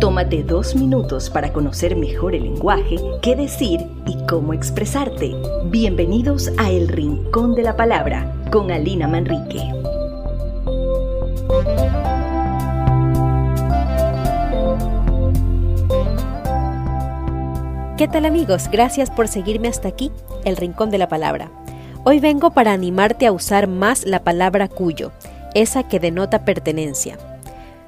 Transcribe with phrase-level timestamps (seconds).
[0.00, 5.34] Tómate dos minutos para conocer mejor el lenguaje, qué decir y cómo expresarte.
[5.64, 9.60] Bienvenidos a El Rincón de la Palabra con Alina Manrique.
[17.96, 18.68] ¿Qué tal amigos?
[18.70, 20.12] Gracias por seguirme hasta aquí,
[20.44, 21.50] El Rincón de la Palabra.
[22.04, 25.10] Hoy vengo para animarte a usar más la palabra cuyo,
[25.54, 27.18] esa que denota pertenencia.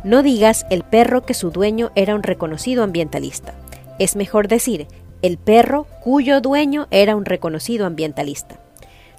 [0.03, 3.55] No digas el perro que su dueño era un reconocido ambientalista.
[3.99, 4.87] Es mejor decir
[5.21, 8.59] el perro cuyo dueño era un reconocido ambientalista.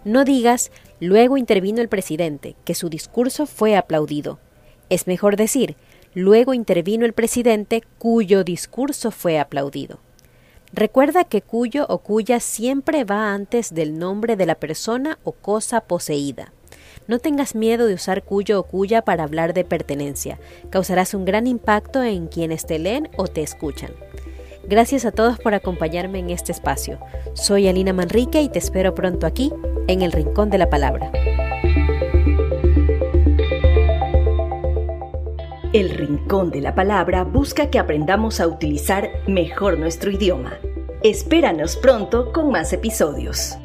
[0.05, 4.39] No digas luego intervino el presidente, que su discurso fue aplaudido.
[4.89, 5.75] Es mejor decir
[6.16, 10.00] luego intervino el presidente cuyo discurso fue aplaudido.
[10.73, 15.81] Recuerda que cuyo o cuya siempre va antes del nombre de la persona o cosa
[15.81, 16.53] poseída.
[17.11, 20.39] No tengas miedo de usar cuyo o cuya para hablar de pertenencia.
[20.69, 23.91] Causarás un gran impacto en quienes te leen o te escuchan.
[24.63, 26.99] Gracias a todos por acompañarme en este espacio.
[27.33, 29.52] Soy Alina Manrique y te espero pronto aquí,
[29.88, 31.11] en el Rincón de la Palabra.
[35.73, 40.59] El Rincón de la Palabra busca que aprendamos a utilizar mejor nuestro idioma.
[41.03, 43.58] Espéranos pronto con más episodios.